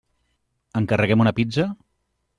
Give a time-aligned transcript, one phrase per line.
[0.81, 1.71] Encarreguem una pizza?